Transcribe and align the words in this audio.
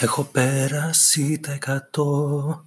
Έχω 0.00 0.24
πέρασει 0.24 1.40
τα 1.40 1.52
εκατό. 1.52 2.64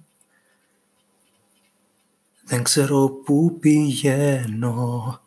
Δεν 2.44 2.62
ξέρω 2.62 3.08
πού 3.08 3.58
πηγαίνω. 3.60 5.20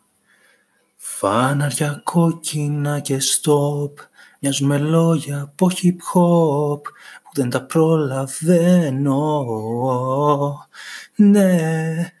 Φάναρια 0.96 2.00
κόκκινα 2.04 3.00
και 3.00 3.18
στόπ. 3.18 3.98
Μοιάζουν 4.40 4.66
με 4.66 4.78
λόγια 4.78 5.40
από 5.40 5.70
hip 5.70 5.96
hop 6.12 6.82
Που 7.22 7.30
δεν 7.34 7.50
τα 7.50 7.62
προλαβαίνω. 7.62 9.44
Ναι 11.16 12.12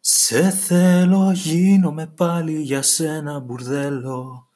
Σε 0.00 0.50
θέλω 0.50 1.32
γίνομαι 1.32 2.06
πάλι 2.06 2.60
για 2.60 2.82
σένα 2.82 3.38
μπουρδέλο 3.38 4.48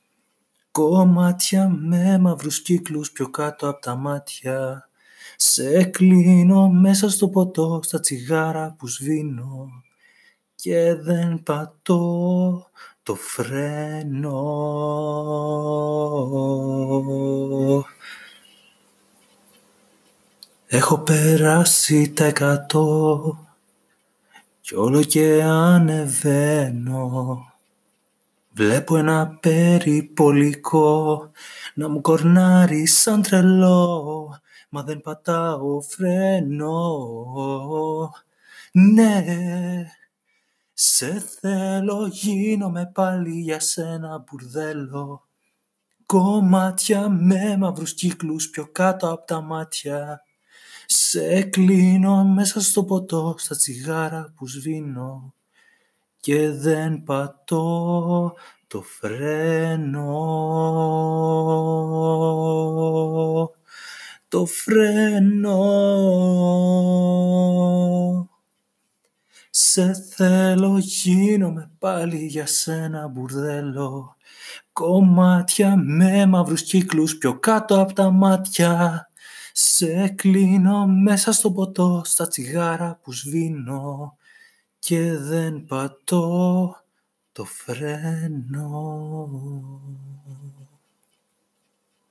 Κομμάτια 0.78 1.68
με 1.68 2.18
μαύρους 2.18 2.62
κύκλους 2.62 3.10
πιο 3.10 3.30
κάτω 3.30 3.68
από 3.68 3.80
τα 3.80 3.94
μάτια. 3.94 4.88
Σε 5.36 5.84
κλείνω 5.84 6.68
μέσα 6.68 7.10
στο 7.10 7.28
ποτό, 7.28 7.80
στα 7.82 8.00
τσιγάρα 8.00 8.74
που 8.78 8.88
σβήνω. 8.88 9.68
Και 10.54 10.94
δεν 10.94 11.42
πατώ 11.42 12.66
το 13.02 13.14
φρένο. 13.14 14.42
Έχω 20.66 20.98
περάσει 20.98 22.12
τα 22.12 22.24
εκατό 22.24 23.38
Κι 24.60 24.74
όλο 24.74 25.02
και 25.02 25.42
ανεβαίνω 25.42 27.42
Βλέπω 28.58 28.96
ένα 28.96 29.38
περιπολικό 29.40 31.30
να 31.74 31.88
μου 31.88 32.00
κορνάρει 32.00 32.86
σαν 32.86 33.22
τρελό 33.22 34.40
Μα 34.68 34.82
δεν 34.82 35.00
πατάω 35.00 35.80
φρένο. 35.80 36.94
Ναι 38.72 39.24
Σε 40.72 41.20
θέλω 41.40 42.06
γίνομαι 42.06 42.90
πάλι 42.94 43.40
για 43.40 43.60
σένα 43.60 44.18
μπουρδέλο. 44.18 45.28
Κομμάτια 46.06 47.08
με 47.08 47.56
μαύρους 47.56 47.94
κύκλους 47.94 48.50
πιο 48.50 48.68
κάτω 48.72 49.10
από 49.10 49.26
τα 49.26 49.40
μάτια. 49.40 50.22
Σε 50.86 51.42
κλείνω 51.42 52.24
μέσα 52.24 52.60
στο 52.60 52.84
ποτό 52.84 53.34
στα 53.38 53.56
τσιγάρα 53.56 54.32
που 54.36 54.48
σβήνω 54.48 55.32
και 56.20 56.50
δεν 56.50 57.02
πατώ 57.02 58.34
το 58.66 58.82
φρένο. 58.82 60.14
Το 64.28 64.46
φρένο. 64.46 65.56
Σε 69.50 69.92
θέλω 69.92 70.78
γίνομαι 70.78 71.70
πάλι 71.78 72.26
για 72.26 72.46
σένα 72.46 73.08
μπουρδέλο 73.08 74.16
Κομμάτια 74.72 75.76
με 75.76 76.26
μαύρους 76.26 76.62
κύκλους 76.62 77.18
πιο 77.18 77.38
κάτω 77.38 77.80
από 77.80 77.92
τα 77.92 78.10
μάτια 78.10 79.10
Σε 79.52 80.08
κλείνω 80.08 80.86
μέσα 80.86 81.32
στο 81.32 81.52
ποτό 81.52 82.02
στα 82.04 82.28
τσιγάρα 82.28 83.00
που 83.02 83.12
σβήνω 83.12 84.17
και 84.78 85.16
δεν 85.16 85.64
πατώ 85.64 86.76
το 87.32 87.44
φρένο. 87.44 88.68